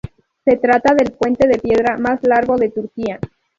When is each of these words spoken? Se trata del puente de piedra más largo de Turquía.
Se 0.45 0.57
trata 0.57 0.95
del 0.95 1.11
puente 1.11 1.47
de 1.47 1.59
piedra 1.59 1.95
más 1.99 2.23
largo 2.23 2.57
de 2.57 2.71
Turquía. 2.71 3.19